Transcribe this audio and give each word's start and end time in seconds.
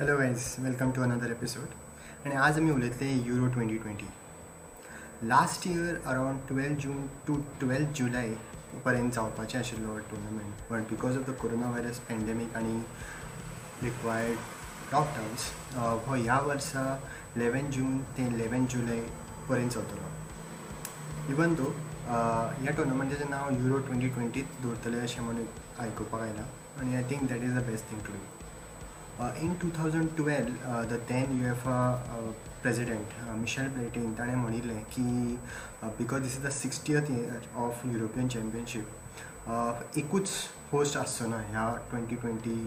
Hello 0.00 0.16
guys 0.16 0.42
welcome 0.58 0.90
to 0.96 1.02
another 1.02 1.30
episode 1.30 2.26
आणि 2.26 2.34
आज 2.36 2.58
आमी 2.58 2.70
उलयतले 2.70 3.06
Euro 3.26 3.46
twenty 3.54 3.78
twenty 3.78 4.06
last 5.28 5.66
year 5.68 5.96
around 6.04 6.38
twelve 6.48 6.74
June 6.80 7.06
to 7.26 7.36
twelve 7.60 7.92
July 7.96 8.34
पर्यंत 8.84 9.10
जावपाचें 9.12 9.58
आशिल्लो 9.58 9.96
tournament 10.10 10.70
but 10.70 10.88
because 10.90 11.18
of 11.18 11.26
the 11.30 11.34
corona 11.40 11.70
virus 11.70 11.98
pandemic 12.08 12.56
आनी 12.56 12.78
required 13.82 14.94
lockdowns 14.94 15.50
हो 16.06 16.14
ह्या 16.14 16.38
वर्सा 16.46 16.86
लेवेन 17.36 17.70
जून 17.70 17.98
ते 18.16 18.26
इलेवन 18.26 18.66
जुलय 18.66 19.04
पर्यंत 19.48 19.70
चलतलो 19.70 21.32
इवन 21.32 21.54
दो 21.54 21.74
ह्या 22.06 22.76
टुर्नामेंटाचें 22.76 23.30
नांव 23.30 23.50
युरो 23.60 23.78
ट्वेंटी 23.86 24.08
ट्वेंटीत 24.08 24.62
दवरतले 24.62 25.00
अशें 25.00 25.22
म्हणून 25.22 25.46
आयकुपाक 25.80 26.20
आयलां 26.20 26.50
आनी 26.80 26.96
I 26.96 27.10
think 27.10 27.28
that 27.30 27.42
is 27.42 27.58
the 27.58 27.66
best 27.66 27.90
thing 27.90 28.06
to 28.06 28.12
do 28.12 28.37
in 29.41 29.57
2012 29.59 30.57
uh, 30.65 30.85
the 30.85 30.97
then 31.07 31.27
UEFA 31.39 31.99
uh, 32.09 32.31
president 32.61 33.05
uh, 33.21 33.35
Michel 33.35 33.69
Platini 33.69 34.15
ताणें 34.17 34.35
म्हणिल्लें 34.35 34.81
की 34.89 35.37
because 35.97 36.21
these 36.21 36.37
is 36.37 36.45
the 36.45 36.49
सिक्स्टियथ 36.51 37.11
year 37.11 37.47
of 37.57 37.85
European 37.85 38.27
championship 38.27 39.97
एकूच 39.97 40.29
होस्ट 40.73 40.97
आसचो 40.97 41.27
ना 41.27 41.37
ह्या 41.49 41.69
twenty 41.89 42.15
twenty 42.15 42.57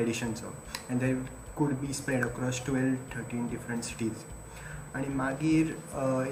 एडिशनचो 0.00 0.52
and 0.90 1.00
there 1.00 1.14
could 1.58 1.72
be 1.80 1.92
spread 1.94 2.24
across 2.24 2.64
twelve 2.66 2.96
thirteen 3.14 3.46
different 3.50 3.84
cities 3.84 4.24
आणि 4.96 5.14
मागीर 5.14 5.70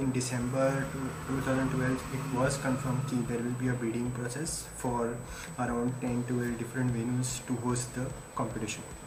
इन 0.00 0.10
December 0.14 0.80
two 0.92 1.40
thousand 1.46 1.70
twelve 1.70 2.14
it 2.14 2.34
was 2.34 2.56
confirm 2.64 2.98
की 3.10 3.22
देर 3.30 3.42
will 3.42 3.54
be 3.60 3.68
a 3.68 3.78
bidding 3.80 4.10
process 4.18 4.58
for 4.82 5.16
around 5.58 6.00
ten 6.00 6.22
twelve 6.28 6.58
different 6.58 6.92
venues 6.92 7.40
to 7.48 7.56
host 7.64 7.98
the 7.98 8.10
competition 8.36 8.97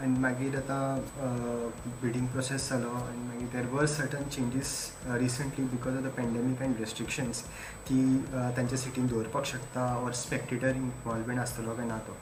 आनी 0.00 0.18
मागीर 0.18 0.56
आतां 0.56 1.80
bidding 2.02 2.26
process 2.32 2.68
जालो 2.70 2.90
आनी 2.98 3.22
मागीर 3.26 3.48
there 3.52 3.66
were 3.72 3.86
certain 3.86 4.28
changes 4.28 4.70
recently 5.22 5.64
because 5.72 5.96
of 5.96 6.02
the 6.04 6.12
pandemic 6.16 6.62
and 6.62 6.78
restrictions 6.80 7.42
की 7.88 8.00
तांच्या 8.56 8.78
सिटीन 8.78 9.06
दवरपाक 9.06 9.44
शकता 9.46 9.84
ऑर 10.04 10.12
स्पेक्टेटर 10.22 10.76
इन्वॉल्वमेंट 10.76 11.40
आसतलो 11.40 11.74
काय 11.76 11.86
ना 11.86 11.98
तो 12.08 12.16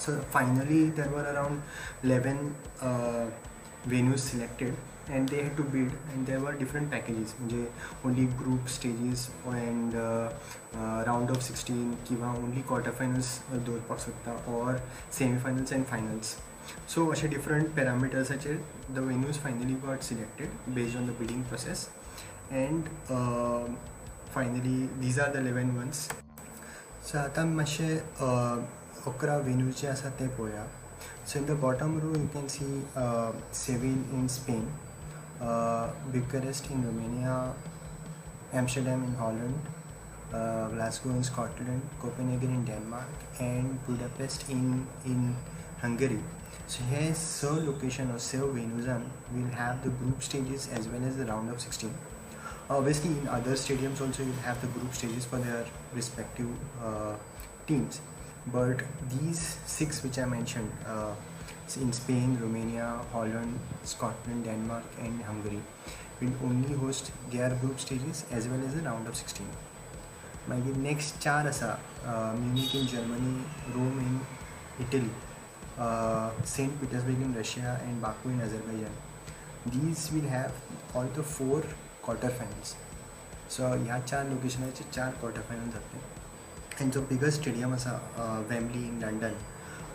so 0.00 0.16
finally 0.32 0.84
there 0.96 1.08
were 1.14 1.26
around 1.26 2.04
eleven 2.04 2.48
venues 3.88 4.18
selected 4.20 4.74
and 5.10 5.28
they 5.28 5.42
had 5.42 5.56
to 5.56 5.64
bid 5.64 5.94
and 6.12 6.26
there 6.26 6.40
were 6.40 6.52
different 6.52 6.90
packages 6.90 7.32
म्हणजे 7.38 7.64
only 8.06 8.26
group 8.40 8.68
stages 8.70 9.28
and 9.46 9.94
round 10.74 11.30
of 11.30 11.42
sixteen 11.42 11.90
किंवा 12.08 12.32
ओनली 12.34 12.60
क्वॉर्टर 12.68 12.90
फायनल्स 12.98 13.38
दवरपाक 13.50 13.98
सोदता 13.98 14.36
or 14.52 14.78
semi 15.18 15.38
finals 15.38 15.72
and 15.72 15.84
finals 16.61 16.93
सो 16.93 17.07
अशे 17.11 17.27
different 17.27 17.75
पॅरामिटर्साचेर 17.75 18.55
the 18.95 18.97
venues 18.97 19.37
finally 19.39 19.73
got 19.73 20.01
selected 20.01 20.49
based 20.75 20.97
on 20.97 21.07
the 21.07 21.09
bidding 21.09 21.43
process 21.43 21.89
and 22.51 22.83
finally 24.33 24.87
these 24.99 25.19
are 25.19 25.33
the 25.33 25.35
eleven 25.35 25.77
ones 25.77 26.09
सो 27.11 27.17
आतां 27.17 27.45
मातशे 27.47 27.95
अकरा 29.07 29.37
venues 29.37 29.81
जे 29.81 29.87
आसा 29.87 30.09
ते 30.09 30.27
पळोवया 30.27 30.65
सो 31.27 31.39
in 31.39 31.45
the 31.45 31.51
bottom 31.51 31.99
row 31.99 32.15
you 32.19 32.27
can 32.33 32.47
see 32.47 32.83
सेवीन 33.53 34.05
in 34.13 34.27
Spain 34.27 34.67
Bucharest 36.11 36.71
in 36.71 36.83
Romania, 36.83 37.53
Amsterdam 38.53 39.03
in 39.03 39.13
Holland, 39.13 39.55
uh, 40.33 40.67
Glasgow 40.69 41.11
in 41.11 41.23
Scotland, 41.23 41.81
Copenhagen 42.01 42.49
in 42.49 42.65
Denmark, 42.65 43.07
and 43.39 43.85
Budapest 43.85 44.49
in 44.49 44.87
in 45.05 45.35
Hungary. 45.81 46.19
So 46.71 46.83
here, 46.89 47.13
so 47.15 47.53
location 47.53 48.11
or 48.11 48.19
so 48.19 48.47
venues 48.47 48.87
will 49.33 49.51
have 49.51 49.83
the 49.83 49.89
group 49.89 50.21
stages 50.21 50.67
as 50.73 50.87
well 50.87 51.03
as 51.03 51.17
the 51.17 51.25
round 51.25 51.49
of 51.49 51.61
16. 51.61 51.93
Obviously, 52.69 53.11
in 53.11 53.27
other 53.27 53.53
stadiums 53.53 54.01
also 54.01 54.23
you 54.23 54.33
have 54.43 54.59
the 54.59 54.67
group 54.67 54.93
stages 54.93 55.25
for 55.25 55.37
their 55.37 55.65
respective 55.93 56.49
uh, 56.83 57.15
teams. 57.65 58.01
But 58.47 58.83
these 59.09 59.57
six 59.65 60.03
which 60.03 60.19
I 60.19 60.25
mentioned. 60.25 60.71
Uh, 60.85 61.13
in 61.75 61.91
Spain, 61.91 62.37
Romania, 62.41 63.01
Holland, 63.11 63.59
Scotland, 63.83 64.45
Denmark, 64.45 64.85
and 65.01 65.21
Hungary 65.21 65.59
will 66.21 66.31
only 66.43 66.73
host 66.73 67.11
their 67.29 67.49
group 67.55 67.79
stages 67.79 68.25
as 68.31 68.47
well 68.47 68.63
as 68.63 68.73
the 68.73 68.81
round 68.81 69.07
of 69.07 69.15
16. 69.15 69.45
मागीर 70.49 70.75
next 70.79 71.17
चार 71.23 71.47
आसा 71.47 71.67
Munich 72.39 72.75
in 72.75 72.85
Germany 72.87 73.31
Rome 73.73 73.99
in 73.99 74.19
Italy 74.81 75.09
Saint 75.79 76.79
Petersburg 76.79 77.21
in 77.21 77.35
Russia 77.37 77.73
and 77.77 78.01
Baku 78.01 78.29
in 78.29 78.41
Azerbaijan 78.41 78.95
these 79.71 80.07
we'll 80.13 80.29
have 80.29 80.97
all 80.99 81.11
the 81.17 81.25
four 81.35 81.67
quarter 82.05 82.37
finals 82.39 82.75
सो 83.57 83.73
ह्या 83.83 83.99
चार 83.99 84.25
लोकेशनाचे 84.29 84.85
चार 84.93 85.11
quarter 85.19 85.41
final 85.49 85.69
जातले 85.71 86.81
and 86.81 86.91
जो 86.93 87.01
biggest 87.11 87.41
stadium 87.41 87.73
आसा 87.73 87.99
Wembley 88.49 88.87
in 88.87 88.99
London 89.03 89.35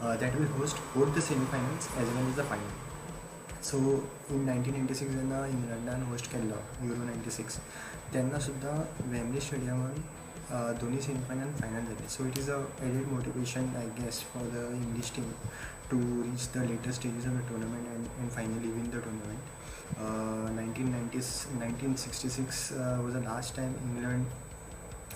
uh, 0.03 0.16
that 0.16 0.34
will 0.37 0.49
host 0.49 0.77
both 0.94 1.15
the 1.15 1.21
semi-finals 1.21 1.88
as 1.99 2.09
well 2.09 2.27
as 2.28 2.37
the 2.37 2.49
final. 2.55 2.72
So 3.62 3.78
in 4.34 4.41
nineteen 4.44 4.75
ninety 4.75 4.94
six 4.94 5.12
जेन्ना 5.15 5.44
इंग्लंडान 5.47 6.00
host 6.06 6.31
केल्लो 6.31 6.56
euro 6.84 7.05
ninety 7.05 7.31
six 7.31 7.59
तेन्ना 8.12 8.38
सुद्दां 8.47 8.72
वेमली 9.10 9.41
स्टेडियमान 9.41 10.00
दोनी 10.81 11.00
सेमीफायनल 11.03 11.53
फायनल 11.60 11.84
जाली 11.87 12.09
so 12.10 12.27
it 12.27 12.38
is 12.38 12.50
a 12.50 12.59
added 12.83 13.06
motivation 13.09 13.72
I 13.77 13.87
guess 13.99 14.22
for 14.33 14.43
the 14.55 14.69
English 14.75 15.12
team 15.16 15.31
to 15.91 15.99
reach 16.22 16.49
the 16.55 16.65
latest 16.71 17.00
स्टेजीस 17.00 17.27
of 17.27 17.34
the 17.34 17.49
tournament 17.49 17.88
and 17.88 18.06
and 18.21 18.31
finally 18.31 18.71
win 18.72 18.91
the 18.91 19.03
tournament 19.05 19.60
nineteen 20.56 20.91
ninety 20.91 21.19
nineteen 21.59 21.94
sixty 22.03 22.28
six 22.31 22.71
was 22.72 23.12
the 23.12 23.25
last 23.25 23.56
time 23.56 23.75
England 23.84 24.27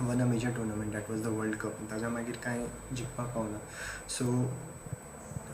one 0.03 0.21
a 0.21 0.25
major 0.27 0.55
tournament 0.55 0.93
that 0.93 1.11
was 1.11 1.23
the 1.23 1.35
world 1.35 1.57
cup 1.59 1.79
ताच्या 1.91 2.09
मागीर 2.09 2.37
कांय 2.45 2.67
जिखपाक 2.93 3.35
पावना 3.35 3.59
सो 4.09 4.25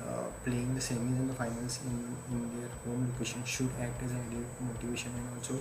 uh, 0.07 0.23
playing 0.43 0.73
the 0.73 0.81
semis 0.81 1.17
and 1.21 1.29
the 1.29 1.33
finals 1.33 1.79
in, 1.85 1.97
in 2.31 2.41
their 2.55 2.69
home 2.85 3.11
location 3.11 3.43
should 3.45 3.69
act 3.79 4.01
as 4.03 4.11
an 4.11 4.21
added 4.27 4.45
motivation. 4.61 5.11
And 5.17 5.37
also 5.37 5.55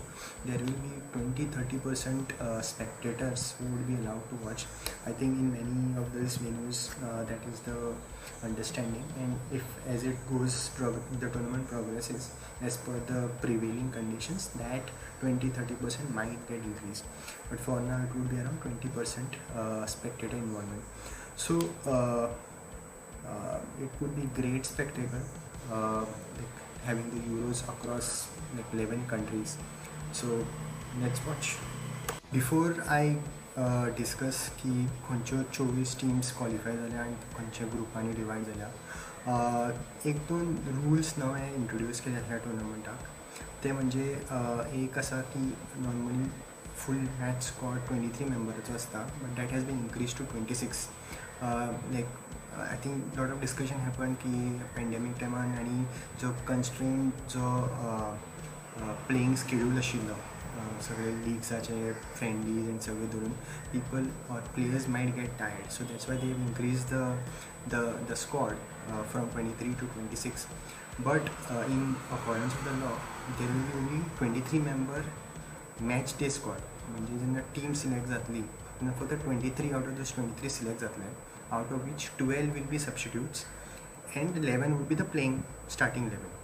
there 0.44 0.58
will 0.58 0.80
be 0.86 1.44
20-30 1.44 1.82
percent 1.82 2.32
uh, 2.40 2.60
spectators 2.60 3.54
who 3.58 3.64
would 3.72 3.86
be 3.86 3.94
allowed 4.02 4.28
to 4.30 4.36
watch. 4.46 4.66
I 5.06 5.12
think 5.12 5.38
in 5.38 5.52
many 5.52 5.98
of 5.98 6.12
these 6.14 6.38
venues 6.38 6.90
uh, 7.02 7.24
that 7.24 7.42
is 7.52 7.60
the 7.60 7.94
understanding. 8.44 9.04
And 9.20 9.38
if 9.52 9.64
as 9.86 10.04
it 10.04 10.16
goes 10.30 10.70
the 11.20 11.28
tournament 11.28 11.68
progresses 11.68 12.30
as 12.62 12.76
per 12.76 12.98
the 13.06 13.28
prevailing 13.40 13.90
conditions 13.90 14.48
that 14.60 14.82
20-30 15.22 15.80
percent 15.80 16.14
might 16.14 16.48
get 16.48 16.62
increased. 16.62 17.04
But 17.50 17.60
for 17.60 17.80
now 17.80 18.02
it 18.04 18.14
would 18.14 18.30
be 18.30 18.36
around 18.36 18.60
20 18.60 18.88
percent 18.88 19.36
uh, 19.56 19.86
spectator 19.86 20.36
involvement. 20.36 20.82
So 21.36 21.58
uh, 23.28 23.58
it 23.80 23.90
would 24.00 24.14
be 24.16 24.26
great 24.40 24.66
spectacle 24.66 25.20
uh, 25.72 26.04
like 26.36 26.56
having 26.84 27.08
the 27.10 27.20
euros 27.28 27.62
across 27.68 28.28
like 28.56 28.66
11 28.72 29.06
countries. 29.06 29.56
So 30.12 30.44
let's 31.00 31.24
watch. 31.26 31.56
Before 32.32 32.74
i 32.88 33.16
discuss 33.58 34.38
की 34.60 34.84
खंयच्यो 35.04 35.42
चोवीस 35.52 35.96
teams 36.00 36.32
qualify 36.36 36.76
जाल्या 36.76 37.00
आनी 37.02 37.14
खंयच्या 37.36 37.66
ग्रुपांनी 37.74 38.12
divide 38.16 38.44
जाल्या 38.44 39.70
एक 40.10 40.16
दोन 40.28 40.54
rules 40.66 41.12
नवे 41.18 41.46
इंट्रोड्यूस 41.54 42.00
केले 42.00 42.20
ह्या 42.26 42.36
टुर्नामेंटाक 42.44 43.06
ते 43.64 43.72
म्हणजे 43.72 44.04
एक 44.82 44.98
आसा 44.98 45.20
की 45.32 45.40
normally 45.76 46.28
full 46.76 46.96
match 47.20 47.42
squad 47.46 47.78
twenty 47.86 48.08
three 48.16 48.28
मेंबराचो 48.30 48.74
आसता 48.74 49.06
but 49.22 49.36
that 49.36 49.52
has 49.52 49.64
been 49.66 49.78
increase 49.78 50.16
to 50.18 50.24
twenty 50.32 50.54
six 50.54 50.86
like 51.42 52.45
I 52.58 52.76
think 52.84 53.16
lot 53.18 53.30
of 53.30 53.40
discussion 53.40 53.80
happen 53.80 54.14
की 54.22 54.38
पॅन्डेमीक 54.76 55.18
टायमान 55.20 55.52
आनी 55.58 55.84
जो 56.20 56.30
कन्स्ट्रेन 56.48 57.10
जो 57.30 57.50
प्लेईंग 59.08 59.34
स्केड्यूल 59.36 59.76
आशिल्लो 59.78 60.14
सगळे 60.82 61.12
लिग्साचे 61.24 61.92
फ्रेंडलीज 62.14 62.68
एंड 62.68 62.80
सगळे 62.80 63.06
धरून 63.12 63.32
people 63.72 64.08
or 64.30 64.40
players 64.54 64.88
might 64.88 65.14
get 65.14 65.38
tired 65.38 65.70
so 65.70 65.84
that's 65.84 66.08
why 66.08 66.18
they 66.18 66.30
increase 66.30 66.84
the 66.92 67.02
the 67.72 67.84
the 68.10 68.14
squad 68.22 68.54
from 69.10 69.28
twenty 69.28 69.52
three 69.60 69.72
to 69.80 69.86
twenty 69.86 70.16
six 70.16 70.46
but 71.00 71.28
in 71.50 71.92
accordance 72.12 72.52
of 72.52 72.64
the 72.64 72.78
law 72.82 72.90
there 73.38 73.50
will 73.50 73.62
be 73.62 73.78
only 73.78 74.02
twenty 74.18 74.40
three 74.50 74.60
member 74.60 75.10
match 75.84 76.14
day 76.20 76.30
squad 76.30 76.60
म्हणजे 76.90 77.18
जेन्ना 77.18 77.40
team 77.54 77.72
select 77.74 78.08
जातली 78.08 78.42
तेन्ना 78.42 78.92
फक्त 79.00 79.14
twenty 79.22 79.50
three 79.58 79.70
out 79.70 79.88
of 79.88 79.98
those 80.00 80.14
twenty 80.14 80.40
three 80.40 80.50
select 80.50 80.80
जातले 80.80 81.04
out 81.52 81.70
of 81.70 81.86
which 81.88 82.10
12 82.18 82.54
will 82.54 82.70
be 82.70 82.78
substitutes 82.78 83.46
and 84.14 84.36
11 84.36 84.78
would 84.78 84.88
be 84.88 84.94
the 84.94 85.04
playing 85.04 85.44
starting 85.68 86.04
11 86.06 86.36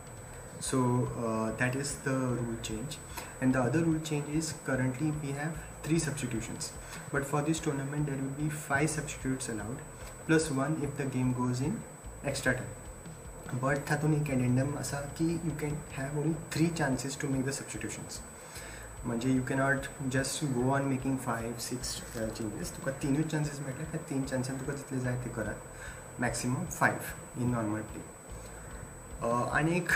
so 0.63 1.11
uh, 1.19 1.57
that 1.57 1.75
is 1.75 1.97
the 2.05 2.11
rule 2.11 2.57
change. 2.63 2.99
And 3.41 3.53
the 3.53 3.61
other 3.61 3.81
rule 3.85 4.01
change 4.01 4.29
is 4.33 4.55
currently 4.65 5.13
we 5.23 5.33
have 5.33 5.57
three 5.83 5.99
substitutions. 5.99 6.73
But 7.11 7.27
for 7.27 7.43
this 7.43 7.59
tournament 7.59 8.07
there 8.07 8.17
will 8.17 8.37
be 8.45 8.49
five 8.49 8.89
substitutes 8.89 9.49
allowed 9.49 9.79
plus 10.29 10.51
one 10.53 10.81
if 10.81 10.97
the 10.97 11.05
game 11.05 11.33
goes 11.33 11.61
in 11.61 11.81
extra 12.25 12.55
time. 12.55 12.73
But 13.61 13.85
Thaton 13.87 14.15
in 14.15 14.23
addendum 14.35 14.77
asa 14.79 15.11
ki 15.17 15.25
you 15.45 15.55
can 15.59 15.77
have 15.95 16.17
only 16.17 16.37
three 16.53 16.69
chances 16.69 17.17
to 17.17 17.27
make 17.27 17.45
the 17.45 17.53
substitutions. 17.53 18.21
म्हणजे 19.05 19.31
you 19.31 19.43
cannot 19.49 19.87
just 20.13 20.45
go 20.55 20.71
on 20.73 20.85
making 20.89 21.17
five 21.19 21.53
six 21.61 21.95
changes 22.15 22.77
तुका 22.77 22.93
तिनूच 23.03 23.31
chances 23.31 23.61
मेळटले 23.61 23.85
त्या 23.93 24.01
तीन 24.11 24.25
चान्सान 24.25 24.61
तुका 24.61 24.73
जितले 24.73 25.01
जाय 25.01 25.17
ते 25.25 25.31
करात 25.37 26.21
maximum 26.21 26.65
five 26.71 27.41
in 27.41 27.51
normal 27.51 27.81
play 27.83 28.11
आनी 29.23 29.77
एक 29.77 29.91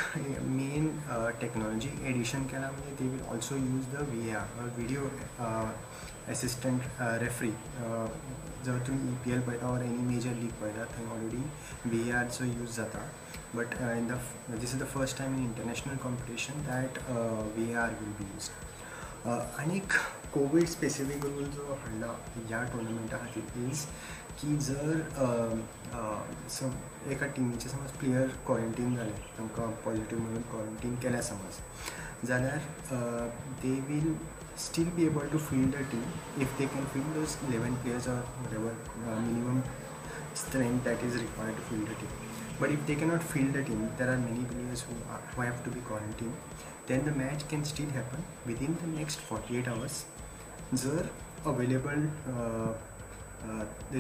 मेन 0.46 0.88
टेक्नॉलॉजी 1.40 1.88
एडिशन 2.04 2.42
केला 2.46 2.70
म्हणजे 2.70 2.94
they 2.98 3.08
will 3.08 3.22
also 3.30 3.56
use 3.56 3.86
the 3.94 4.02
V 4.08 4.30
R 4.32 4.68
video 4.76 5.08
assistant 6.30 7.00
referee 7.20 7.50
जर 8.64 8.78
तुम्ही 8.86 9.12
ई 9.12 9.16
पी 9.24 9.32
एल 9.32 9.40
पळयता 9.40 9.66
ऑर 9.66 9.82
एनी 9.82 10.02
मेजर 10.04 10.34
लीग 10.34 10.52
पळयता 10.60 10.84
थंय 10.92 11.10
ऑलरेडी 11.14 11.42
व्ही 11.86 12.10
आरचो 12.12 12.44
यूज़ 12.44 12.76
जाता 12.76 13.08
but 13.54 13.74
in 13.96 14.06
the 14.06 14.20
this 14.50 14.74
is 14.74 14.82
the 14.82 14.86
first 14.86 15.18
time 15.18 15.34
in 15.34 15.44
international 15.44 15.96
competition 16.02 16.62
that 16.66 16.98
V 17.08 17.72
R 17.74 17.94
will 18.00 18.12
be 18.18 18.32
used 18.32 18.50
अनेक 19.26 19.92
Covid 20.32 20.66
specific 20.68 21.24
rule 21.24 21.44
जो 21.50 21.78
हल्ला 21.84 22.12
या 22.50 22.62
टुर्नामेंटाखातीर 22.72 23.64
इज 23.64 23.84
की 24.40 24.56
जर 24.60 25.00
एका 27.12 27.26
टिमीचे 27.28 27.68
समज 27.68 27.90
प्लेयर 27.98 28.28
क्वारंटीन 28.46 28.94
झाले 28.96 29.12
तांकां 29.38 29.70
पॉझिटिव्ह 29.84 30.22
म्हणून 30.22 30.42
क्वारंटीन 30.50 30.94
केल्या 31.02 31.22
समज 31.22 32.26
जाल्यार 32.26 33.28
they 33.62 33.72
will 33.88 34.12
still 34.58 34.90
be 34.90 35.06
able 35.06 35.26
to 35.32 35.38
field 35.40 35.70
the 35.70 35.82
team 35.92 36.42
if 36.42 36.58
they 36.58 36.66
can 36.66 36.84
field 36.92 37.12
those 37.14 37.36
eleven 37.48 37.74
players 37.76 38.08
or 38.08 38.22
whatever 38.36 39.18
minimum 39.18 39.60
strength 40.36 40.78
that 40.84 41.04
is 41.04 41.16
required 41.16 41.56
to 41.56 41.62
field 41.64 41.84
the 41.84 41.98
team 42.00 42.62
but 42.62 42.70
if 42.70 42.86
they 42.86 42.94
cannot 42.94 43.28
field 43.32 43.52
the 43.52 43.66
team 43.66 43.84
there 43.98 44.08
are 44.08 44.16
many 44.18 44.44
players 44.44 44.86
who 44.86 44.94
who 45.36 45.42
have 45.42 45.64
to 45.64 45.70
be 45.70 45.80
quarantine 45.88 46.32
Then 46.88 47.04
the 47.04 47.12
match 47.12 47.48
can 47.48 47.64
still 47.64 47.88
happen 47.90 48.24
within 48.48 48.76
the 48.80 48.88
next 48.96 49.22
48 49.28 49.68
hours. 49.70 49.94
जर 50.74 51.08
available 51.46 52.08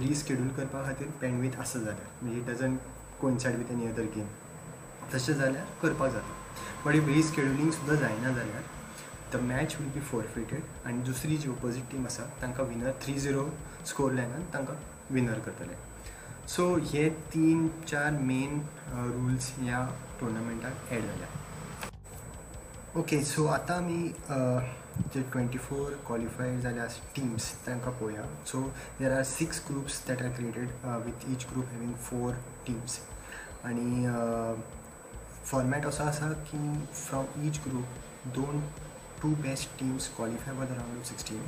reschedule 0.04 0.48
करपा 0.56 0.82
खातीर 0.84 1.08
पॅनवीथ 1.20 1.56
आसा 1.60 1.78
जाल्यार 1.78 2.08
म्हणजे 2.22 2.40
doesn't 2.52 2.76
coincide 3.20 3.56
with 3.58 3.70
any 3.72 3.86
other 3.86 4.06
game 4.16 4.26
तशें 5.12 5.34
जाल्यार 5.38 5.66
करपाक 5.82 6.12
जाता. 6.12 6.34
बट 6.84 6.94
इफ 6.94 7.08
रिस्केड्युलींग 7.08 7.70
सुद्दां 7.78 7.96
जायना 7.98 8.30
जाल्यार 8.36 8.62
the 9.32 9.40
match 9.48 9.76
will 9.80 9.88
be 9.94 10.00
forfeited 10.10 10.86
आनी 10.86 11.02
दुसरी 11.08 11.36
जी 11.36 11.48
ओपोजीट 11.50 11.90
टीम 11.90 12.06
आसा 12.06 12.24
तांकां 12.42 12.66
विनर 12.66 12.92
थ्री 13.02 13.14
झिरो 13.18 13.48
स्कोर 13.86 14.12
लायनान 14.12 14.42
तांकां 14.52 14.76
विनर 15.14 15.38
करतले. 15.46 15.74
सो 16.54 16.64
हे 16.92 17.08
तीन 17.34 17.68
चार 17.88 18.10
मेन 18.30 18.60
रुल्स 18.92 19.52
ह्या 19.58 19.84
टोर्नामेंटाक 20.20 20.92
एड 20.92 21.02
जाल्या 21.06 21.28
ओके 22.99 23.23
सो 23.23 23.45
आतां 23.47 23.77
आमी 23.77 24.13
जे 25.13 25.21
ट्वेंटी 25.31 25.57
फोर 25.57 25.91
क्वॉलिफायड 26.07 26.59
जाल्या 26.61 26.85
टिम्स 27.15 27.51
तांकां 27.67 27.91
पळोवया 27.93 28.23
so 28.47 28.61
there 28.99 29.17
are 29.17 29.23
six 29.23 29.61
groups 29.69 30.01
that 30.07 30.21
are 30.23 30.31
created 30.35 30.85
with 31.05 31.29
each 31.31 31.45
group 31.51 31.65
having 31.71 31.93
four 32.09 32.33
teams 32.67 32.99
आनी 33.65 34.05
फॉर्मॅट 35.45 35.85
असो 35.85 36.03
आसा 36.03 36.31
की 36.51 36.73
फ्रॉम 36.93 37.45
ईच 37.47 37.59
ग्रुप 37.67 38.35
दोन 38.35 38.61
two 39.21 39.35
best 39.35 39.77
teams 39.77 40.09
qualify 40.17 40.53
for 40.59 40.65
the 40.65 40.75
round 40.75 40.97
of 40.97 41.05
16 41.05 41.39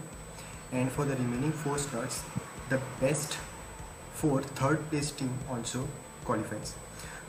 and 0.71 0.91
for 0.91 1.05
the 1.05 1.15
remaining 1.15 1.51
four 1.51 1.77
slots 1.77 2.23
the 2.69 2.79
best 3.01 3.37
four 4.13 4.41
third 4.59 4.83
place 4.89 5.11
team 5.11 5.31
also 5.49 5.87
qualifies 6.23 6.75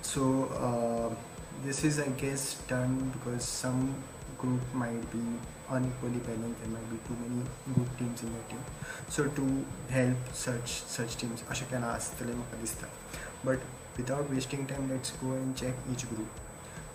so 0.02 0.26
uh, 0.66 1.08
this 1.64 1.84
is 1.84 1.98
i 2.00 2.08
guess 2.22 2.54
done 2.72 2.94
because 3.16 3.44
some 3.44 3.94
group 4.38 4.74
might 4.74 5.04
be 5.12 5.24
unequally 5.70 6.20
balanced 6.28 6.60
there 6.62 6.72
might 6.72 6.88
be 6.90 6.98
too 7.08 7.16
many 7.20 7.42
good 7.76 7.98
teams 7.98 8.22
in 8.22 8.32
the 8.32 8.42
team 8.50 8.64
so 9.08 9.26
to 9.38 9.44
help 9.88 10.32
such 10.32 10.74
such 10.96 11.16
teams 11.22 11.44
ashakana 11.54 11.92
astale 11.98 12.34
म्हाका 12.40 12.60
दिसता 12.64 12.88
but 13.46 13.60
without 13.98 14.34
wasting 14.34 14.66
time 14.72 14.84
let's 14.92 15.14
go 15.22 15.32
and 15.38 15.56
check 15.62 15.74
each 15.92 16.04
group 16.10 16.42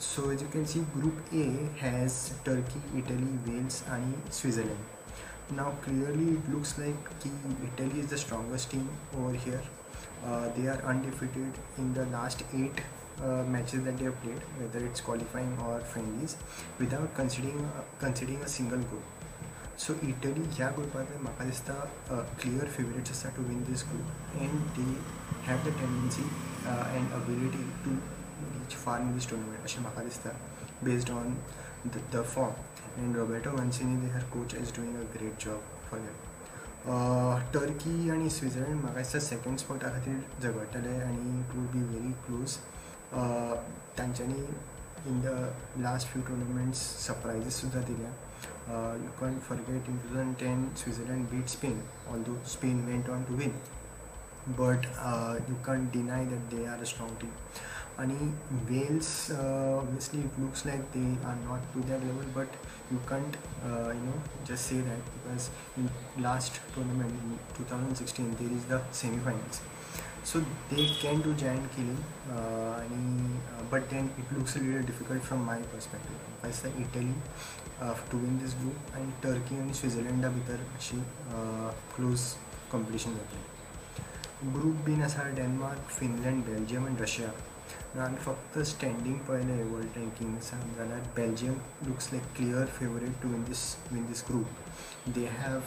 so 0.08 0.30
as 0.34 0.42
you 0.46 0.50
can 0.56 0.66
see 0.74 0.81
group 0.94 1.34
a 1.42 1.48
has 1.81 2.20
turkey 2.48 2.81
italy 3.02 3.34
wales 3.48 3.81
and 3.96 4.31
switzerland 4.38 5.56
now 5.60 5.70
clearly 5.86 6.28
it 6.38 6.50
looks 6.54 6.78
like 6.84 7.12
italy 7.70 8.00
is 8.04 8.08
the 8.14 8.20
strongest 8.24 8.72
team 8.72 8.88
over 9.18 9.34
here 9.46 9.62
uh, 10.28 10.46
they 10.56 10.68
are 10.68 10.81
undefeated 10.94 11.54
in 11.78 11.94
the 11.94 12.06
last 12.18 12.44
eight 12.54 12.81
uh, 13.22 13.44
matches 13.56 13.84
that 13.84 13.98
they 13.98 14.06
have 14.06 14.20
played 14.22 14.44
whether 14.60 14.84
it's 14.90 15.02
qualifying 15.02 15.56
or 15.68 15.80
friendlies 15.94 16.36
without 16.80 17.16
considering 17.16 17.60
uh, 17.78 17.81
considering 18.06 18.42
a 18.42 18.52
single 18.58 18.86
goal 18.92 19.04
so 19.78 19.98
italy 20.12 20.46
ह्या 20.56 20.70
ग्रुपांतले 20.78 21.18
म्हाका 21.26 21.46
दिसता 21.50 21.74
clear 22.40 22.70
favourites 22.78 23.12
आसा 23.12 23.30
to 23.36 23.44
win 23.50 23.64
these 23.72 23.84
group 23.92 24.42
and 24.42 24.56
they 24.78 24.88
have 25.50 25.68
the 25.68 25.76
tendency 25.81 26.30
and 26.96 27.12
ability 27.22 27.68
to 27.86 28.00
reach 28.40 28.76
far 28.76 28.98
in 29.02 29.14
this 29.16 29.26
tournament 29.30 29.64
अशें 29.66 29.81
म्हाका 29.81 30.04
दिसता 30.04 30.31
based 30.88 31.10
on 31.10 31.36
the, 31.94 32.02
the 32.12 32.24
form 32.24 32.54
and 32.98 33.16
Roberto 33.16 33.52
Mancini 33.56 33.96
their 34.08 34.24
coach 34.34 34.54
is 34.54 34.72
doing 34.72 34.96
a 35.04 35.06
great 35.18 35.40
job 35.46 35.62
for 35.90 36.00
them 36.08 36.18
Turkey 37.54 38.10
आनी 38.10 38.30
Switzerland 38.30 38.81
म्हाका 38.81 39.00
दिसता 39.00 39.20
second 39.20 39.58
स्पॉटा 39.60 39.90
खातीर 39.96 40.20
झगडटले 40.42 40.96
आनी 41.04 41.40
it 41.40 41.56
would 41.56 41.68
be 41.72 41.81
very 41.88 42.12
close 42.26 42.56
तांच्यांनी 43.98 44.46
in 45.10 45.22
the 45.26 45.38
last 45.84 46.08
few 46.08 46.22
tournaments 46.28 46.80
surprises 47.06 47.62
सुद्दां 47.62 47.84
दिल्या 47.90 48.12
you 49.04 49.10
can't 49.20 49.40
forget 49.50 49.90
in 49.90 49.98
two 49.98 50.08
thousand 50.10 50.36
ten 50.40 50.70
Switzerland 50.84 51.28
beat 51.30 51.50
Spain 51.58 51.81
although 52.14 52.38
Spain 52.56 52.86
went 52.86 53.10
on 53.10 53.24
to 53.30 53.36
win 53.44 53.54
but 54.58 54.86
uh, 55.00 55.36
you 55.48 55.56
can't 55.64 55.92
deny 55.92 56.26
that 56.26 56.50
they 56.50 56.66
are 56.66 56.78
a 56.81 56.86
strong 56.86 57.12
team 57.24 57.34
आणि 58.02 58.28
whales 58.68 59.08
uh, 59.38 59.72
obviously 59.78 60.20
it 60.28 60.36
looks 60.42 60.62
like 60.68 60.84
they 60.92 61.08
are 61.30 61.36
not 61.40 61.66
to 61.74 61.81
that 61.90 62.06
level 62.10 62.30
but 62.36 62.54
you 62.92 63.00
can't 63.10 63.36
uh, 63.70 63.90
you 63.96 64.04
know 64.04 64.20
just 64.50 64.70
say 64.72 64.78
that 64.86 65.10
because 65.16 65.50
in 65.81 65.90
last 66.26 66.62
tournament 66.76 67.18
in 67.24 67.34
2016 67.58 68.30
there 68.42 68.56
is 68.60 68.64
the 68.72 68.80
semi-finals 69.02 69.60
so 70.24 70.42
they 70.70 70.86
can 71.02 71.22
do 71.22 71.34
giant 71.34 71.70
killing 71.76 72.02
uh, 72.30 72.74
आणि 72.80 73.40
but 73.72 73.90
then 73.92 74.10
it 74.18 74.31
looks 74.38 74.56
a 74.56 74.60
little 74.60 74.86
difficult 74.90 75.24
from 75.24 75.46
my 75.46 75.58
perspective 75.74 76.48
as 76.50 76.62
the 76.62 76.71
Italy 76.83 77.14
uh, 77.81 77.94
to 78.12 78.18
win 78.18 78.40
this 78.40 78.56
group 78.62 78.98
and 79.00 79.14
Turkey 79.26 79.59
आणि 79.62 79.74
स्विझर्लंडा 79.74 80.30
भितर 80.40 80.66
अशी 80.78 81.04
close 81.95 82.26
competition 82.71 83.16
जातली 83.16 84.52
group 84.52 84.83
been 84.86 85.04
आसा 85.04 85.30
Denmark 85.36 85.90
Finland 86.00 86.44
Belgium 86.45 86.86
आनी 86.86 87.02
Russia 87.02 87.30
आमी 88.04 88.18
फक्त 88.26 88.57
standing 88.69 89.18
पळयलें 89.28 89.64
वर्ल्ड 89.71 89.98
रँकिंग्सान 89.98 90.74
जाल्यार 90.78 91.00
Belgium 91.16 91.54
looks 91.88 92.09
like 92.14 92.26
clear 92.38 92.66
favourite 92.80 93.21
to 93.21 93.30
win 93.30 93.44
these 93.44 93.64
win 93.92 94.06
these 94.07 94.24
group 94.28 95.09
they 95.16 95.26
have 95.40 95.59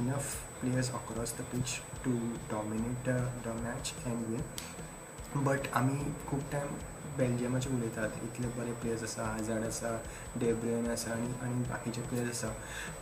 enough 0.00 0.34
players 0.60 0.90
across 0.94 1.34
the 1.38 1.44
peach 1.52 1.78
to 2.05 2.11
dominate 2.51 3.09
the 3.45 3.55
match 3.63 3.93
and 4.05 4.27
win 4.27 5.43
but 5.45 5.67
आमी 5.75 5.97
खूब 6.29 6.41
time 6.51 6.75
बेल्जियमाचे 7.17 7.69
उलयतात. 7.75 8.09
इतले 8.23 8.47
बरे 8.57 8.71
प्लेयर्स 8.81 9.03
आसा 9.03 9.23
हजार्ड 9.33 9.65
आसा 9.65 9.91
डेब्रेन 10.39 10.89
आसा 10.91 11.11
आनी 11.13 11.33
आनी 11.43 11.63
बाकीचे 11.69 12.01
प्लेयर्स 12.01 12.43
आसा 12.43 12.53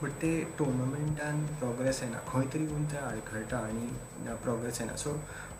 बट 0.01 0.11
ते 0.21 0.31
टोर्नामेंटान 0.57 1.45
प्रोग्रेस 1.59 2.01
येना 2.03 2.19
खंय 2.27 2.45
तरी 2.53 2.63
येवन 2.63 2.85
ते 2.91 2.97
आडखळटा 2.97 3.57
आनी 3.67 4.35
प्रोग्रेस 4.43 4.81
येना 4.81 4.95
so 5.03 5.11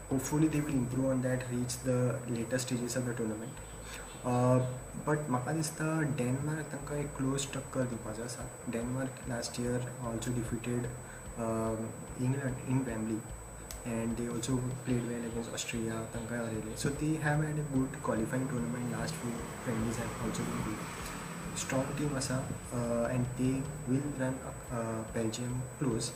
hopefully 0.10 0.48
they 0.48 0.60
will 0.60 0.76
improve 0.76 1.10
on 1.12 1.22
that 1.22 1.44
reach 1.50 1.78
the 1.86 1.90
latest 2.30 2.66
stages 2.66 2.98
of 2.98 3.04
the 3.04 3.18
tournament 3.18 5.06
but 5.08 5.30
म्हाका 5.30 5.52
दिसता 5.54 6.00
डेनमार्क 6.18 6.72
तांकां 6.72 6.98
एक 7.00 7.16
क्लोज 7.18 7.46
टक्कर 7.54 7.84
दिवपाचो 7.90 8.24
आसा 8.24 8.48
Denmark 8.72 9.28
last 9.30 9.60
year 9.62 9.88
also 10.08 10.34
defeated 10.36 10.88
England 12.20 12.56
in 12.68 12.86
Wembley 12.86 13.20
and 13.86 14.18
they 14.18 14.28
also 14.28 14.60
played 14.86 15.04
well 15.08 15.24
against 15.26 15.54
Australia, 15.54 16.06
Tanka 16.12 16.36
Aurelia. 16.36 16.76
So 16.76 16.90
they 16.90 17.16
have 17.16 17.44
had 17.44 17.58
a 17.58 17.68
good 17.74 18.02
qualifying 18.04 18.48
tournament 18.48 18.92
last 18.92 19.14
few 19.16 19.32
friendlies 19.64 19.98
have 19.98 20.10
also 20.26 20.44
been 20.44 20.64
good. 20.64 20.78
Strong 21.56 21.88
team 21.98 22.12
Asa 22.16 22.44
uh, 22.74 23.06
and 23.06 23.26
they 23.38 23.62
will 23.88 24.04
run 24.20 24.36
uh, 24.46 24.76
uh, 24.76 25.02
Belgium 25.14 25.62
close 25.80 26.12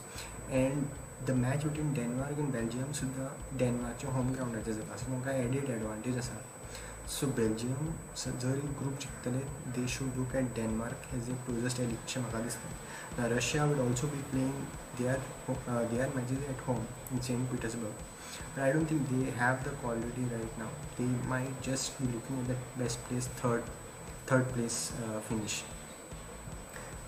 and 0.51 0.89
the 1.25 1.33
match 1.33 1.63
between 1.63 1.93
Denmark 1.93 2.37
and 2.37 2.51
Belgium 2.51 2.93
so 2.93 3.05
the 3.05 3.29
Denmark 3.57 3.57
सुद्धा 3.57 3.57
डेनमार्कच्या 3.57 4.11
home 4.13 4.31
ग्रावंडाचेर 4.33 4.73
so 4.73 4.79
they 4.95 5.11
तांकां 5.11 5.33
added 5.33 5.69
advantage 5.69 6.17
आसा 6.17 6.33
so 7.11 7.27
Belgium 7.37 7.87
जर 8.17 8.59
group 8.59 8.77
group 8.79 8.99
जिंकतले 9.03 9.39
they 9.75 9.87
should 9.93 10.17
look 10.17 10.35
at 10.35 10.53
Denmark 10.55 11.07
has 11.13 11.29
a 11.29 11.33
closest 11.45 11.79
एलिटीचे 11.79 12.19
म्हाका 12.19 12.39
दिसता 12.43 13.25
Russia 13.33 13.65
would 13.71 13.79
also 13.85 14.07
be 14.07 14.21
playing 14.29 14.53
their 14.97 15.19
their 15.89 16.13
matches 16.15 16.43
at 16.49 16.61
home 16.67 16.77
in 17.11 17.19
Saint 17.27 17.49
Petersburg 17.51 18.05
but 18.53 18.59
I 18.59 18.71
don't 18.71 18.89
think 18.91 19.01
they 19.09 19.33
have 19.39 19.55
the 19.65 19.75
quality 19.81 20.29
right 20.29 20.59
now 20.59 20.69
they 20.99 21.07
might 21.29 21.47
just 21.67 22.01
be 22.01 22.11
looking 22.11 22.39
at 22.39 22.47
that 22.47 22.77
best 22.79 23.07
place 23.07 23.29
third 23.43 23.69
third 24.31 24.53
place 24.53 24.77
finish 25.27 25.61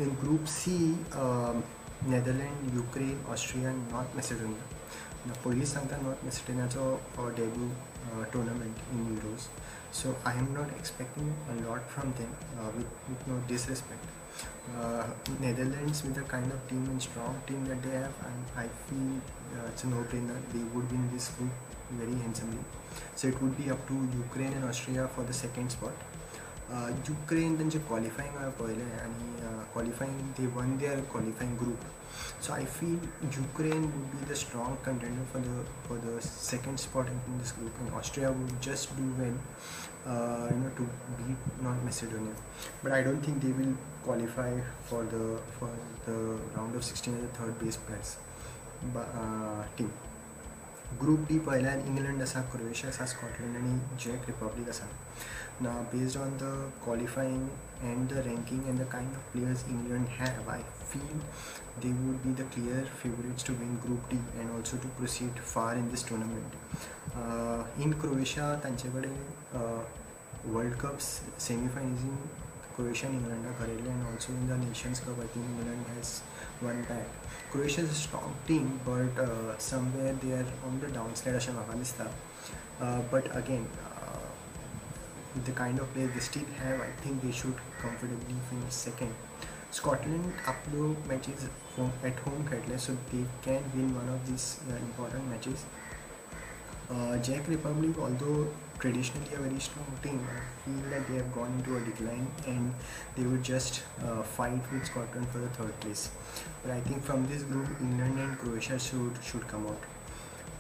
in 0.01 0.15
group 0.21 0.45
C 0.55 0.77
Netherlands 1.15 2.73
Ukraine 2.75 3.25
Austria 3.33 3.71
North 3.73 4.15
Macedonia 4.15 5.41
पयलीं 5.43 5.65
संगता 5.65 5.97
North 5.97 6.25
मॅसिडोनियाचो 6.25 7.29
debut 7.37 7.69
tournament 8.33 8.83
in 8.93 9.07
Euros 9.07 9.47
so 9.93 10.15
I 10.25 10.33
am 10.33 10.51
not 10.53 10.69
expecting 10.77 11.31
a 11.51 11.69
lot 11.69 11.87
from 11.89 12.13
them 12.13 12.35
uh, 12.59 12.71
with, 12.75 12.87
with, 13.07 13.27
no 13.27 13.35
disrespect. 13.47 14.03
Uh, 14.75 15.05
Netherlands 15.39 16.03
with 16.03 16.15
the 16.15 16.23
kind 16.23 16.51
of 16.51 16.67
team 16.67 16.83
and 16.87 17.01
strong 17.01 17.39
team 17.45 17.63
that 17.65 17.83
they 17.83 17.91
have, 17.91 18.13
and 18.25 18.43
I 18.57 18.67
feel 18.87 19.21
uh, 19.55 19.67
it's 19.67 19.83
a 19.83 19.87
no-brainer. 19.87 20.39
They 20.51 20.63
would 20.73 20.91
win 20.91 21.09
this 21.13 21.29
group 21.29 21.51
very 21.91 22.15
handsomely. 22.21 22.63
So 23.15 23.27
it 23.27 23.39
would 23.39 23.55
be 23.55 23.69
up 23.69 23.87
to 23.87 23.93
Ukraine 24.17 24.53
and 24.53 24.65
Austria 24.65 25.07
for 25.07 25.23
the 25.23 25.33
second 25.33 25.69
spot. 25.69 25.93
Ukraine 27.08 27.56
त्यांचे 27.56 27.78
qualifying 27.88 28.50
पळयलें 28.58 28.98
आनी 29.02 29.36
qualifying 29.72 30.18
they 30.38 30.46
one 30.56 30.76
there 30.78 31.00
qualifying 31.12 31.56
group 31.60 31.84
so 32.44 32.52
I 32.52 32.64
feel 32.78 32.98
Ukraine 33.36 33.84
would 33.84 34.04
be 34.14 34.32
the 34.32 34.36
strong 34.36 34.74
contender 34.86 35.24
for 35.32 35.42
the 35.42 35.64
for 35.88 35.98
the 36.04 36.18
second 36.26 36.78
spot 36.78 37.10
in 37.10 37.38
this 37.38 37.52
group 37.58 37.80
आनी 37.82 37.96
Austria 37.98 38.30
would 38.30 38.58
just 38.68 38.96
do 38.98 39.12
well 39.22 39.36
you 40.08 40.58
know 40.58 40.70
to 40.76 40.84
beat 41.16 41.48
not 41.62 41.82
Macedonia 41.84 42.34
but 42.82 42.92
I 42.92 43.02
don't 43.02 43.20
think 43.20 43.42
they 43.42 43.52
will 43.52 43.74
qualify 44.04 44.52
for 44.90 45.04
the 45.04 45.38
for 45.58 45.68
the 46.06 46.38
round 46.56 46.74
of 46.74 46.84
16 46.84 47.14
as 47.14 47.24
a 47.24 47.32
third 47.38 47.58
base 47.62 47.76
place 47.76 48.16
uh, 48.96 49.64
group 51.01 51.19
D 51.27 51.37
पहिल्यान 51.39 51.79
England 51.81 52.21
आसा 52.21 52.41
Croatia 52.51 52.91
आसा 52.91 53.05
Scotland 53.11 53.57
आनी 53.57 53.77
जॅक 54.03 54.25
Republic 54.27 54.69
आसा 54.69 54.87
ना 55.61 55.71
based 55.93 56.17
on 56.19 56.35
the 56.37 56.51
qualifying 56.83 57.47
and 57.83 58.07
the 58.09 58.23
ranking 58.27 58.67
and 58.67 58.79
the 58.79 58.87
kind 58.91 59.15
of 59.15 59.31
players 59.31 59.65
England 59.69 60.07
have 60.19 60.49
I 60.51 60.61
feel 60.91 61.19
they 61.83 61.91
would 61.93 62.21
be 62.25 62.33
the 62.41 62.47
clear 62.53 62.91
favourites 63.01 63.47
to 63.47 63.53
win 63.55 63.75
group 63.85 64.09
D 64.11 64.19
and 64.35 64.51
also 64.51 64.77
to 64.83 64.89
proceed 64.97 65.41
far 65.43 65.77
in 65.77 65.89
this 65.89 66.07
tournament 66.09 67.81
in 67.83 67.99
Croatia 68.01 68.53
तांचे 68.63 68.89
कडेन 68.89 69.17
world 70.45 70.79
cup 70.79 70.99
सेमीफायनल्सीन 71.39 72.17
Croatia 72.76 73.06
and 73.06 73.16
England 73.16 73.44
are 73.46 73.64
and 73.64 74.06
also 74.12 74.32
in 74.32 74.46
the 74.48 74.56
Nations 74.56 75.00
Cup 75.00 75.18
I 75.18 75.26
think 75.26 75.44
England 75.44 75.84
has 75.96 76.22
won 76.62 76.84
that. 76.88 77.06
Croatia 77.50 77.80
is 77.80 77.90
a 77.90 77.94
strong 77.94 78.34
team 78.46 78.80
but 78.84 79.18
uh, 79.18 79.58
somewhere 79.58 80.12
they 80.22 80.32
are 80.32 80.46
on 80.66 80.80
the 80.80 80.86
downslide 80.86 81.36
अशें 81.36 81.52
म्हाका 81.54 82.10
uh, 82.80 83.00
but 83.10 83.36
again 83.36 83.66
with 85.34 85.46
the 85.46 85.52
kind 85.52 85.78
of 85.78 85.92
players 85.94 86.12
they 86.14 86.20
still 86.20 86.50
have, 86.58 86.80
I 86.80 86.90
think 87.02 87.22
they 87.22 87.30
should 87.30 87.54
comfortably 87.80 88.36
finish 88.50 88.72
second. 88.72 89.14
Scotland 89.70 90.24
आपलो 90.50 90.84
matches 91.08 91.44
at 92.10 92.20
home 92.26 92.46
खेळले 92.50 92.76
so 92.84 92.94
they 93.10 93.24
can 93.46 93.66
win 93.74 93.90
one 93.96 94.08
of 94.14 94.22
these 94.28 94.46
uh, 94.68 94.76
important 94.84 95.28
matches. 95.32 95.64
Uh, 96.90 97.18
Czech 97.28 97.48
Republic, 97.48 97.98
although 97.98 98.48
traditionally 98.79 99.33
a 99.33 99.39
very 99.39 99.59
strong 99.59 99.85
team, 100.01 100.27
I 100.29 100.41
feel 100.65 100.89
that 100.89 101.07
they 101.07 101.15
have 101.15 101.33
gone 101.33 101.51
into 101.57 101.77
a 101.77 101.81
decline 101.81 102.27
and 102.47 102.73
they 103.15 103.23
would 103.23 103.43
just 103.43 103.83
uh, 104.05 104.23
fight 104.23 104.61
with 104.71 104.85
Scotland 104.85 105.27
for 105.29 105.39
the 105.39 105.49
third 105.49 105.79
place. 105.79 106.09
But 106.63 106.71
I 106.71 106.79
think 106.81 107.03
from 107.03 107.27
this 107.27 107.43
group, 107.43 107.69
England 107.81 108.19
and 108.19 108.37
Croatia 108.37 108.79
should 108.79 109.17
should 109.23 109.47
come 109.47 109.67
out 109.67 109.81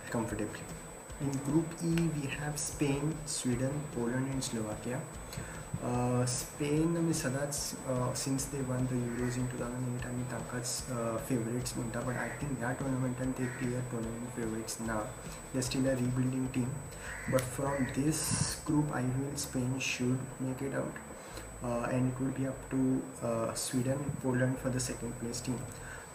comfortably. 0.09 0.61
In 1.20 1.30
Group 1.46 1.66
E, 1.82 1.94
we 2.14 2.28
have 2.28 2.58
Spain, 2.58 3.14
Sweden, 3.26 3.72
Poland, 3.94 4.28
and 4.32 4.44
Slovakia. 4.44 5.00
Uh, 5.82 6.24
Spain 6.26 6.96
आमी 6.98 7.12
सदांच 7.14 7.54
since 8.18 8.46
they 8.52 8.60
one 8.68 8.86
the 8.90 8.98
euros 9.00 9.38
in 9.38 9.46
two 9.46 9.58
thousand 9.58 9.96
eight 9.96 10.06
आमी 10.06 10.22
तांकांच 10.30 11.26
favourites 11.28 11.76
म्हणटा 11.76 12.00
but 12.06 12.16
I 12.16 12.28
think 12.40 12.58
ह्या 12.58 12.72
टुर्नामेंटान 12.78 13.32
ते 13.38 13.46
clear 13.58 13.82
tournament 13.90 14.28
favourites 14.36 14.80
ना 14.86 15.00
they 15.54 15.62
still 15.68 15.88
a 15.88 15.94
rebuilding 16.00 16.46
team 16.54 16.68
but 17.32 17.40
from 17.56 17.84
these 17.98 18.22
group 18.68 18.92
I 18.96 19.04
will 19.18 19.34
Spain 19.44 19.78
should 19.90 20.42
make 20.46 20.62
it 20.62 20.74
out 20.74 21.06
and 21.62 22.12
it 22.12 22.20
will 22.20 22.30
be 22.30 22.46
up 22.46 22.70
to 22.70 23.02
uh, 23.22 23.52
Sweden, 23.54 23.98
Poland 24.22 24.58
for 24.58 24.70
the 24.70 24.80
second 24.80 25.18
place 25.20 25.40
team. 25.40 25.58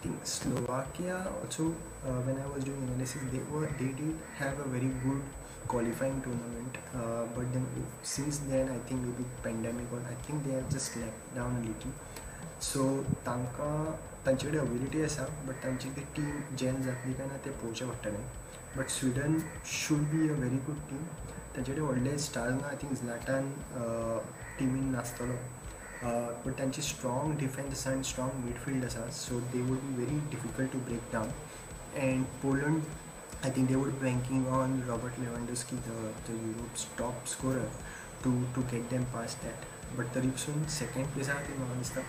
Think 0.01 0.25
Slovakia 0.25 1.27
also 1.41 1.73
uh, 2.07 2.19
when 2.25 2.37
I 2.37 2.47
was 2.47 2.63
doing 2.63 2.81
analysis 2.87 3.21
they 3.31 3.43
were 3.51 3.67
they 3.79 3.91
did 3.99 4.15
have 4.37 4.59
a 4.59 4.67
very 4.75 4.91
good 5.03 5.21
qualifying 5.67 6.21
tournament 6.21 6.77
uh, 6.95 7.23
but 7.35 7.51
then 7.53 7.65
since 8.01 8.39
then 8.51 8.69
I 8.69 8.79
think 8.87 9.01
maybe 9.01 9.25
pandemic 9.43 9.91
or 9.91 10.01
I 10.09 10.15
think 10.25 10.45
they 10.45 10.53
have 10.53 10.69
just 10.69 10.93
slacked 10.93 11.35
down 11.35 11.59
a 11.61 11.63
little 11.67 11.93
so 12.59 12.85
तांकां 13.25 13.73
तांचे 14.25 14.47
कडेन 14.47 14.59
ability 14.59 15.01
आसा 15.03 15.25
but 15.47 15.63
तांची 15.63 15.89
ती 15.97 16.01
team 16.15 16.55
जेन 16.59 16.81
जातली 16.81 17.13
काय 17.13 17.27
ना 17.27 17.37
तें 17.45 17.51
पळोवचें 17.51 17.87
पडटलें 17.89 18.25
but 18.77 18.89
Sweden 18.95 19.37
should 19.75 20.01
be 20.11 20.27
a 20.29 20.33
very 20.39 20.57
good 20.67 20.81
team 20.89 21.03
तांचे 21.55 21.71
कडेन 21.71 21.83
व्हडले 21.83 22.17
स्टार्स 22.25 22.61
ना 22.61 22.67
आय 22.67 22.75
थिंक 22.81 22.93
झ्लाटान 22.93 23.49
टिमीन 24.59 24.91
नासतलो 24.91 25.37
Uh, 26.01 26.29
potentially 26.43 26.81
strong 26.81 27.35
defence 27.35 27.85
and 27.85 28.05
strong 28.05 28.31
midfielders 28.47 28.97
are, 28.97 29.11
so 29.11 29.41
they 29.51 29.59
would 29.59 29.81
be 29.97 30.05
very 30.05 30.21
difficult 30.31 30.71
to 30.71 30.77
break 30.77 31.11
down. 31.11 31.29
And 31.93 32.25
Poland, 32.41 32.83
I 33.43 33.49
think 33.49 33.67
they 33.67 33.75
would 33.75 33.99
be 33.99 34.05
banking 34.05 34.47
on 34.47 34.85
Robert 34.87 35.13
Lewandowski, 35.19 35.75
the, 35.83 36.31
the 36.31 36.37
Europe's 36.39 36.87
top 36.95 37.27
scorer, 37.27 37.67
to, 38.23 38.47
to 38.53 38.61
get 38.71 38.89
them 38.89 39.05
past 39.11 39.41
that. 39.41 39.55
But 39.97 40.13
the 40.13 40.21
Ripsun 40.21 40.69
second 40.69 41.11
place, 41.13 41.27
I 41.27 41.41
think, 41.41 41.59
is 41.81 41.89
the 41.89 42.01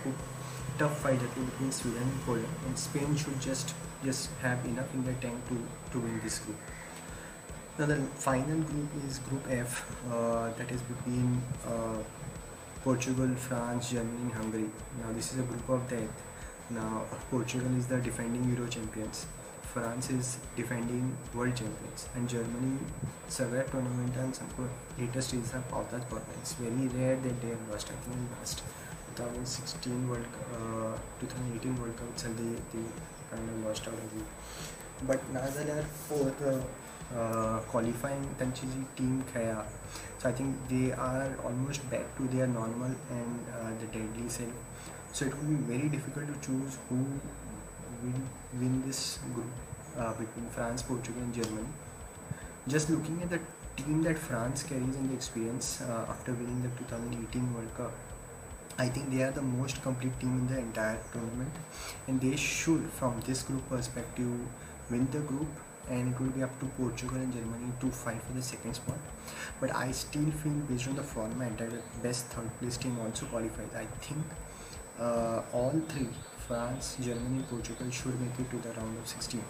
tough 0.77 0.97
fight 0.99 1.19
between 1.19 1.71
Sweden 1.73 2.01
and 2.01 2.21
Poland, 2.21 2.47
and 2.67 2.79
Spain 2.79 3.17
should 3.17 3.41
just 3.41 3.75
just 4.05 4.29
have 4.41 4.63
enough 4.65 4.91
in 4.93 5.03
their 5.03 5.13
tank 5.15 5.35
to, 5.49 5.57
to 5.91 5.99
win 5.99 6.19
this 6.23 6.39
group. 6.39 6.57
Now 7.77 7.87
the 7.87 7.97
final 8.15 8.61
group 8.61 8.89
is 9.05 9.19
Group 9.19 9.45
F, 9.49 9.85
uh, 10.09 10.49
that 10.51 10.71
is 10.71 10.81
between. 10.83 11.41
Uh, 11.67 11.97
Portugal, 12.84 13.34
France, 13.36 13.90
Germany, 13.90 14.22
and 14.22 14.32
Hungary. 14.32 14.70
Now 15.00 15.12
this 15.12 15.32
is 15.32 15.40
a 15.40 15.42
group 15.42 15.68
of 15.68 15.88
death. 15.88 16.22
Now 16.70 17.04
Portugal 17.30 17.76
is 17.76 17.86
the 17.86 17.98
defending 17.98 18.48
Euro 18.50 18.68
champions. 18.68 19.26
France 19.64 20.08
is 20.10 20.38
defending 20.56 21.16
world 21.34 21.56
champions 21.56 22.08
and 22.14 22.28
Germany 22.28 22.76
सगळ्या 23.30 23.62
टुर्नामेंटान 23.72 24.30
सामको 24.32 24.62
latest 24.98 25.28
स्टेजीसाक 25.28 25.62
पावतात 25.70 26.00
पावतात 26.10 26.38
it's 26.38 26.54
very 26.60 26.88
rare 26.88 27.18
that 27.24 27.40
they 27.42 27.52
have 27.52 27.72
lost 27.72 27.90
I 27.90 27.96
think 28.06 28.30
last 28.30 28.62
two 28.62 29.22
thousand 29.22 29.46
sixteen 29.46 30.08
world 30.10 30.26
two 31.20 31.26
thousand 31.26 31.54
eighteen 31.56 31.74
world 31.80 31.96
cup 31.98 32.18
सद्या 32.22 32.64
ती 32.72 32.82
कांड 33.30 33.50
lost 33.64 33.88
out 33.88 34.00
of 34.04 35.04
but 35.08 35.30
नाजाल्यार 35.32 35.82
fourth 36.08 36.42
qualifying 37.70 38.24
तांची 38.40 38.66
जी 38.66 38.82
team 38.98 39.20
खेळ्ळ्या 39.32 39.62
so 40.18 40.28
I 40.28 40.32
think 40.32 40.68
they 40.68 40.92
are 40.92 41.36
almost 41.44 41.88
back 41.90 42.06
to 42.18 42.26
their 42.28 42.46
normal 42.46 42.92
and 43.16 43.50
uh, 43.58 43.70
the 43.80 43.86
deadly 43.96 44.28
cell 44.28 44.52
so 45.12 45.26
it 45.26 45.36
will 45.36 45.50
be 45.50 45.60
very 45.72 45.88
difficult 45.88 46.26
to 46.32 46.36
choose 46.46 46.78
who 46.88 46.98
will 48.02 48.22
win 48.60 48.82
this 48.86 49.18
group 49.34 49.46
uh, 49.98 50.12
between 50.12 50.48
France, 50.56 50.82
Portugal 50.82 51.22
and 51.22 51.34
Germany 51.34 51.68
just 52.68 52.90
looking 52.90 53.22
at 53.22 53.30
the 53.30 53.40
team 53.76 54.02
that 54.02 54.18
France 54.18 54.62
carries 54.62 54.96
in 54.96 55.08
the 55.08 55.14
experience 55.14 55.80
uh, 55.82 56.06
after 56.08 56.32
winning 56.32 56.62
the 56.62 56.70
2018 56.78 57.54
World 57.54 57.74
Cup 57.76 57.92
I 58.78 58.88
think 58.88 59.10
they 59.10 59.22
are 59.22 59.30
the 59.30 59.42
most 59.42 59.82
complete 59.82 60.18
team 60.20 60.38
in 60.38 60.46
the 60.54 60.58
entire 60.58 60.98
tournament 61.12 61.52
and 62.06 62.20
they 62.20 62.36
should 62.36 62.90
from 62.90 63.20
this 63.26 63.42
group 63.42 63.68
perspective 63.68 64.32
win 64.90 65.08
the 65.10 65.20
group 65.20 65.48
and 65.91 66.13
it 66.13 66.19
will 66.19 66.33
be 66.37 66.43
up 66.43 66.57
to 66.59 66.65
Portugal 66.77 67.17
and 67.17 67.33
Germany 67.33 67.71
to 67.81 67.91
fight 67.91 68.21
for 68.23 68.33
the 68.33 68.41
second 68.41 68.73
spot. 68.73 68.97
But 69.59 69.75
I 69.75 69.91
still 69.91 70.31
feel 70.43 70.53
based 70.71 70.87
on 70.87 70.95
the 70.95 71.03
format 71.03 71.57
that 71.57 71.69
the 71.69 71.81
best 72.01 72.27
third 72.27 72.49
place 72.59 72.77
team 72.77 72.97
also 72.99 73.25
qualifies. 73.25 73.75
I 73.75 73.85
think 74.05 74.23
uh, 74.99 75.41
all 75.51 75.81
three 75.89 76.07
France, 76.47 76.97
Germany, 77.01 77.43
Portugal 77.49 77.89
should 77.89 78.19
make 78.21 78.39
it 78.39 78.49
to 78.51 78.57
the 78.67 78.73
round 78.79 78.97
of 78.97 79.07
16 79.07 79.43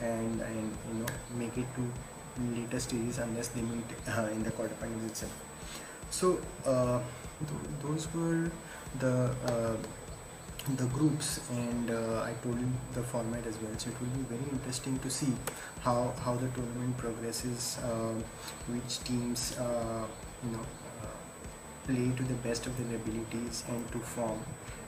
and 0.00 0.40
and 0.40 0.76
you 0.88 0.94
know 1.00 1.06
make 1.38 1.56
it 1.56 1.66
to 1.76 1.84
later 2.56 2.80
stages 2.80 3.18
unless 3.18 3.48
they 3.48 3.62
meet 3.62 3.84
uh, 4.08 4.28
in 4.32 4.42
the 4.42 4.50
quarterfinals 4.50 5.06
itself. 5.06 5.32
So 6.10 6.40
uh, 6.66 7.00
th- 7.46 7.70
those 7.82 8.08
were 8.14 8.50
the 8.98 9.34
uh, 9.46 9.76
the 10.75 10.85
groups 10.87 11.39
and 11.51 11.91
uh, 11.91 12.23
I 12.23 12.33
told 12.43 12.59
you 12.59 12.67
the 12.93 13.03
format 13.03 13.45
as 13.47 13.57
well 13.61 13.71
so 13.77 13.89
it 13.89 14.01
will 14.01 14.09
be 14.09 14.23
very 14.23 14.49
interesting 14.51 14.99
to 14.99 15.09
see 15.09 15.33
how 15.79 16.13
how 16.23 16.35
the 16.35 16.49
tournament 16.49 16.97
progresses 16.97 17.77
uh, 17.83 18.13
which 18.67 18.99
teams 19.05 19.57
uh, 19.57 20.05
you 20.43 20.51
know 20.51 20.65
uh, 21.03 21.15
play 21.85 22.11
to 22.17 22.23
the 22.23 22.39
best 22.47 22.67
of 22.67 22.77
their 22.77 22.97
abilities 22.97 23.63
and 23.69 23.91
to 23.91 23.99
form 23.99 24.39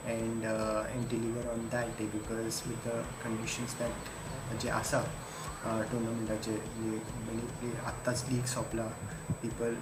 and 0.07 0.45
and 0.45 1.09
deliver 1.09 1.47
on 1.51 1.67
that 1.71 1.97
day 1.97 2.05
because 2.11 2.61
with 2.67 2.85
the 2.87 3.03
conditions 3.23 3.75
that 3.79 4.61
जे 4.61 4.69
आसा 4.69 5.01
टुर्नामेंटाचे 5.63 6.51
म्हणजे 6.79 7.77
आत्ताच 7.87 8.23
league 8.29 8.45
सोंपला 8.53 8.85
people 9.41 9.75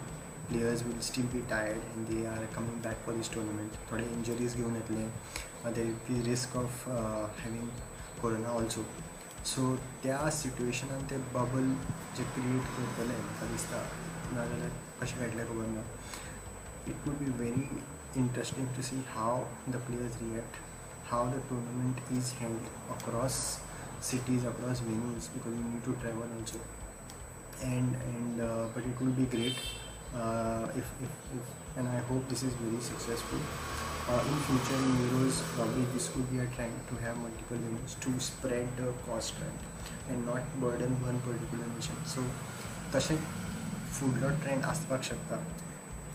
players 0.50 0.84
we'll 0.84 1.00
still 1.08 1.26
be 1.34 1.42
tired 1.50 1.82
and 1.96 2.08
they 2.10 2.26
are 2.28 2.46
coming 2.56 2.82
back 2.84 3.06
for 3.06 3.16
these 3.16 3.34
tournament 3.34 3.76
थोडे 3.92 4.04
injuries 4.14 4.56
घेवन 4.56 4.76
येतले 4.76 5.72
there 5.76 5.92
be 6.10 6.22
risk 6.30 6.56
of 6.58 6.88
having 6.88 7.68
corona 8.22 8.50
also 8.60 8.86
so 9.56 9.76
त्या 10.04 10.30
सिट्युएशनान 10.38 11.04
ते 11.10 11.18
bubble 11.36 11.70
जे 12.18 12.24
create 12.38 12.74
करतले 12.78 13.22
म्हाका 13.26 13.52
दिसता 13.52 13.84
नाजाल्यार 14.34 14.72
कशें 15.02 15.18
खेळटलें 15.20 15.46
खबर 15.46 15.68
ना 15.76 15.84
it 16.88 17.08
would 17.08 17.18
be 17.18 17.32
very 17.44 17.70
interesting 18.16 18.68
to 18.76 18.84
see 18.84 19.02
how 19.14 19.46
the 19.68 19.78
players 19.80 20.14
react, 20.22 20.56
how 21.06 21.26
the 21.26 21.40
tournament 21.50 21.98
is 22.12 22.32
held 22.34 22.62
across 22.90 23.60
cities, 24.00 24.44
across 24.44 24.82
venues 24.82 25.30
because 25.34 25.54
you 25.54 25.64
need 25.64 25.84
to 25.84 25.94
travel 26.02 26.24
also. 26.40 26.60
And 27.64 27.96
and 27.96 28.42
uh, 28.42 28.66
but 28.74 28.84
it 28.84 29.02
will 29.02 29.14
be 29.14 29.26
great 29.26 29.56
uh, 30.16 30.68
if, 30.76 30.86
if, 31.02 31.12
if 31.38 31.78
and 31.78 31.88
I 31.88 32.00
hope 32.10 32.28
this 32.30 32.44
is 32.44 32.54
very 32.54 32.82
successful. 32.82 33.40
Uh, 34.10 34.20
in 34.32 34.38
future 34.48 34.76
in 34.76 34.92
Euros, 35.04 35.42
probably 35.56 35.84
this 35.94 36.08
could 36.10 36.32
be 36.32 36.40
a 36.40 36.48
trend 36.56 36.74
to 36.90 36.96
have 37.04 37.18
multiple 37.18 37.58
venues 37.58 38.00
to 38.00 38.20
spread 38.20 38.66
the 38.78 38.94
cost 39.06 39.34
right 39.42 40.10
and 40.10 40.26
not 40.26 40.42
burden 40.62 40.96
one 41.04 41.20
particular 41.22 41.68
nation. 41.76 41.96
So 42.06 42.24
तशें 42.92 43.18
फुडलो 43.94 44.30
trend 44.44 44.64
आसपाक 44.66 45.02
शकता 45.04 45.40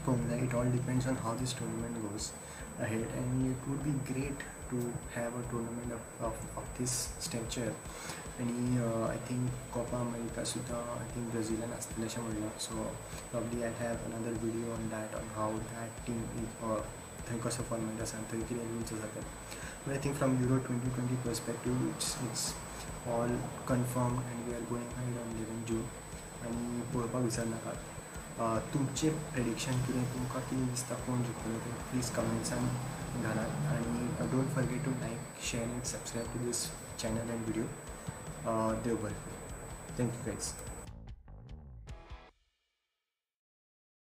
Pongla. 0.05 0.43
It 0.43 0.55
all 0.55 0.65
depends 0.65 1.07
on 1.07 1.17
how 1.17 1.35
this 1.35 1.53
tournament 1.53 1.97
goes 2.11 2.33
ahead, 2.81 3.07
and 3.17 3.51
it 3.51 3.69
would 3.69 3.85
be 3.85 4.13
great 4.13 4.39
to 4.71 4.93
have 5.15 5.33
a 5.41 5.43
tournament 5.51 5.93
of, 5.93 6.27
of, 6.27 6.35
of 6.57 6.65
this 6.79 7.11
stature. 7.19 7.73
I 8.38 9.18
think 9.30 9.50
Copa 9.74 10.00
America 10.00 10.44
सुद्दां 10.50 10.82
think 11.14 11.30
ब्राझिलान 11.30 11.72
आसतलें 11.74 12.08
so 12.08 12.84
probably 13.32 13.62
I 13.64 13.72
have 13.80 14.04
another 14.08 14.38
video 14.44 14.74
on 14.74 14.88
that 14.90 15.16
on 15.18 15.32
how 15.36 15.58
that 15.70 16.06
team 16.08 16.20
थंय 17.30 17.40
कसो 17.46 17.64
format 17.70 18.02
आसा 18.02 18.20
थंय 18.34 18.42
कितें 18.42 18.62
rules 18.64 18.94
आसा 18.94 19.08
but 19.16 19.90
I 19.90 19.98
think 20.04 20.16
from 20.18 20.38
Euro 20.42 20.58
twenty 20.68 20.90
twenty 20.90 21.16
perspective 21.26 21.82
it's 21.88 22.14
it's 22.26 22.46
all 23.16 23.36
confirm 23.70 24.22
and 24.22 24.46
we 24.48 24.56
are 24.56 24.70
going 24.70 24.94
hide 24.98 25.18
on 25.24 25.34
eleven 25.36 25.66
June 25.70 25.84
आनी 26.46 26.82
पळोवपाक 26.94 27.24
विसरनाकात 27.24 28.72
तुमचें 28.74 29.20
prediction 29.34 29.84
कितें 29.86 30.14
तुमकां 30.14 30.42
कितें 30.50 30.68
दिसता 30.68 31.02
कोण 31.08 31.24
जिखतलो 31.24 31.66
तें 31.66 31.84
प्लीज़ 31.90 32.14
कमेंट्सान 32.20 32.72
घालात 33.24 33.68
आनी 33.74 34.32
don't 34.32 34.56
forget 34.56 34.86
to 34.86 34.98
like 35.02 35.46
share 35.52 35.70
and 35.70 35.84
subscribe 35.96 36.34
to 36.34 36.46
this 36.46 36.66
channel 37.00 37.30
and 37.30 37.46
video 37.46 37.66
uh, 38.48 38.74
Dubai. 38.84 39.14
Thank 39.96 40.12
you 40.26 40.32
guys. 40.32 40.67